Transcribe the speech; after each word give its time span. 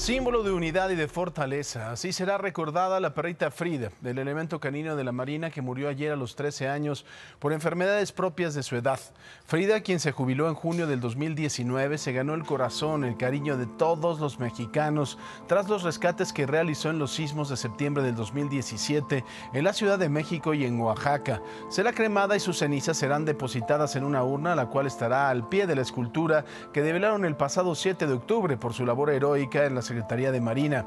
Símbolo 0.00 0.42
de 0.42 0.50
unidad 0.50 0.88
y 0.88 0.94
de 0.94 1.08
fortaleza, 1.08 1.92
así 1.92 2.14
será 2.14 2.38
recordada 2.38 3.00
la 3.00 3.12
perrita 3.12 3.50
Frida, 3.50 3.90
del 4.00 4.16
elemento 4.16 4.58
canino 4.58 4.96
de 4.96 5.04
la 5.04 5.12
Marina 5.12 5.50
que 5.50 5.60
murió 5.60 5.90
ayer 5.90 6.10
a 6.10 6.16
los 6.16 6.36
13 6.36 6.68
años 6.70 7.04
por 7.38 7.52
enfermedades 7.52 8.10
propias 8.10 8.54
de 8.54 8.62
su 8.62 8.76
edad. 8.76 8.98
Frida, 9.44 9.82
quien 9.82 10.00
se 10.00 10.12
jubiló 10.12 10.48
en 10.48 10.54
junio 10.54 10.86
del 10.86 11.00
2019, 11.00 11.98
se 11.98 12.14
ganó 12.14 12.32
el 12.32 12.46
corazón, 12.46 13.04
el 13.04 13.18
cariño 13.18 13.58
de 13.58 13.66
todos 13.66 14.20
los 14.20 14.40
mexicanos 14.40 15.18
tras 15.46 15.68
los 15.68 15.82
rescates 15.82 16.32
que 16.32 16.46
realizó 16.46 16.88
en 16.88 16.98
los 16.98 17.12
sismos 17.12 17.50
de 17.50 17.58
septiembre 17.58 18.02
del 18.02 18.14
2017 18.14 19.22
en 19.52 19.64
la 19.64 19.74
Ciudad 19.74 19.98
de 19.98 20.08
México 20.08 20.54
y 20.54 20.64
en 20.64 20.80
Oaxaca. 20.80 21.42
Será 21.68 21.92
cremada 21.92 22.34
y 22.36 22.40
sus 22.40 22.56
cenizas 22.56 22.96
serán 22.96 23.26
depositadas 23.26 23.96
en 23.96 24.04
una 24.04 24.24
urna, 24.24 24.54
la 24.54 24.70
cual 24.70 24.86
estará 24.86 25.28
al 25.28 25.46
pie 25.50 25.66
de 25.66 25.76
la 25.76 25.82
escultura 25.82 26.46
que 26.72 26.80
develaron 26.80 27.26
el 27.26 27.36
pasado 27.36 27.74
7 27.74 28.06
de 28.06 28.14
octubre 28.14 28.56
por 28.56 28.72
su 28.72 28.86
labor 28.86 29.10
heroica 29.10 29.66
en 29.66 29.74
las 29.74 29.89
Secretaría 29.90 30.30
de 30.30 30.40
Marina. 30.40 30.86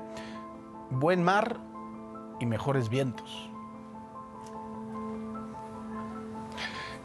Buen 0.90 1.21
mar 1.21 1.60
y 2.39 2.46
mejores 2.46 2.88
vientos. 2.88 3.53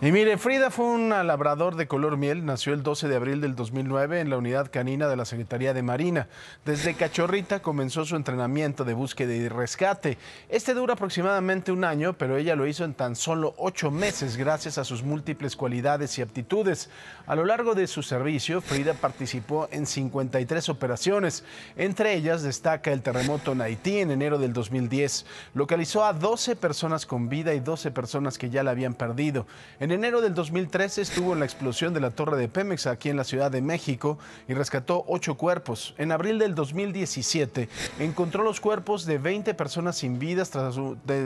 Y 0.01 0.12
mire, 0.12 0.38
Frida 0.38 0.70
fue 0.70 0.84
un 0.84 1.09
labrador 1.09 1.75
de 1.75 1.88
color 1.88 2.16
miel, 2.16 2.45
nació 2.45 2.73
el 2.73 2.84
12 2.84 3.09
de 3.09 3.16
abril 3.16 3.41
del 3.41 3.56
2009 3.56 4.20
en 4.20 4.30
la 4.30 4.37
unidad 4.37 4.70
canina 4.70 5.09
de 5.09 5.16
la 5.16 5.25
Secretaría 5.25 5.75
de 5.75 5.83
Marina. 5.83 6.29
Desde 6.65 6.95
cachorrita 6.95 7.59
comenzó 7.59 8.05
su 8.05 8.15
entrenamiento 8.15 8.84
de 8.84 8.95
búsqueda 8.95 9.34
y 9.34 9.48
rescate. 9.48 10.16
Este 10.48 10.73
dura 10.73 10.92
aproximadamente 10.92 11.73
un 11.73 11.83
año, 11.83 12.12
pero 12.12 12.37
ella 12.37 12.55
lo 12.55 12.69
hizo 12.69 12.84
en 12.84 12.95
tan 12.95 13.16
solo 13.16 13.56
ocho 13.59 13.91
meses 13.91 14.37
gracias 14.37 14.79
a 14.79 14.84
sus 14.84 15.03
múltiples 15.03 15.56
cualidades 15.56 16.17
y 16.17 16.23
aptitudes. 16.23 16.91
A 17.27 17.34
lo 17.34 17.45
largo 17.45 17.75
de 17.75 17.89
su 17.89 18.05
servicio, 18.05 18.61
Frida 18.61 18.95
participó 18.95 19.69
en 19.73 19.84
53 19.84 20.69
operaciones. 20.69 21.42
Entre 21.77 22.15
ellas 22.15 22.45
destaca 22.45 22.92
el 22.92 23.03
terremoto 23.03 23.51
en 23.51 23.62
Haití 23.62 23.98
en 23.98 24.12
enero 24.12 24.39
del 24.39 24.53
2010. 24.53 25.27
Localizó 25.55 26.05
a 26.05 26.12
12 26.12 26.55
personas 26.55 27.05
con 27.05 27.28
vida 27.28 27.53
y 27.53 27.59
12 27.59 27.91
personas 27.91 28.39
que 28.39 28.48
ya 28.48 28.62
la 28.62 28.70
habían 28.70 28.94
perdido. 28.94 29.44
Enero 29.92 30.20
del 30.20 30.34
2013 30.34 31.03
estuvo 31.03 31.33
en 31.33 31.39
la 31.39 31.44
explosión 31.44 31.94
de 31.94 32.00
la 32.00 32.11
torre 32.11 32.36
de 32.36 32.48
Pemex 32.48 32.86
aquí 32.86 33.11
en 33.11 33.17
la 33.17 33.25
Ciudad 33.25 33.50
de 33.50 33.62
México 33.62 34.19
y 34.48 34.55
rescató 34.55 35.05
ocho 35.06 35.36
cuerpos. 35.36 35.94
En 35.98 36.11
abril 36.11 36.39
del 36.39 36.55
2017 36.55 37.69
encontró 38.00 38.42
los 38.42 38.61
cuerpos 38.61 39.06
de 39.06 39.19
20 39.19 39.55
personas 39.55 39.97
sin, 39.97 40.19
vidas 40.19 40.50
tras, 40.50 40.75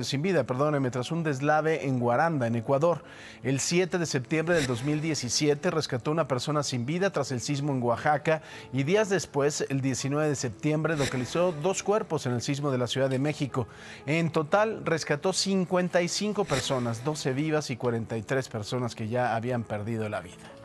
sin 0.02 0.22
vida 0.22 0.44
tras 0.44 1.10
un 1.10 1.22
deslave 1.22 1.86
en 1.86 1.98
Guaranda, 1.98 2.46
en 2.46 2.56
Ecuador. 2.56 3.02
El 3.42 3.58
7 3.58 3.98
de 3.98 4.06
septiembre 4.06 4.55
del 4.55 4.66
2017 4.66 5.70
rescató 5.70 6.10
una 6.10 6.28
persona 6.28 6.62
sin 6.62 6.84
vida 6.84 7.10
tras 7.10 7.33
el 7.33 7.40
sismo 7.40 7.72
en 7.72 7.83
Oaxaca 7.83 8.42
y 8.72 8.83
días 8.83 9.08
después, 9.08 9.64
el 9.68 9.80
19 9.80 10.28
de 10.28 10.36
septiembre, 10.36 10.96
localizó 10.96 11.52
dos 11.52 11.83
cuerpos 11.83 12.27
en 12.27 12.33
el 12.33 12.42
sismo 12.42 12.70
de 12.70 12.78
la 12.78 12.86
Ciudad 12.86 13.08
de 13.08 13.18
México. 13.18 13.66
En 14.06 14.30
total 14.30 14.83
rescató 14.84 15.33
55 15.33 16.44
personas, 16.44 17.05
12 17.05 17.33
vivas 17.33 17.70
y 17.70 17.77
43 17.77 18.48
personas 18.53 18.95
que 18.95 19.08
ya 19.08 19.34
habían 19.34 19.64
perdido 19.64 20.11
la 20.11 20.20
vida. 20.20 20.61